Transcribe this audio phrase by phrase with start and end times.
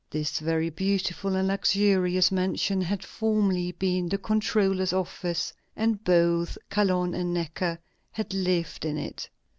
[0.09, 7.13] This very beautiful and luxurious mansion had formerly been the controller's office, and both Calonne
[7.13, 7.77] and Necker
[8.13, 9.29] had lived in it.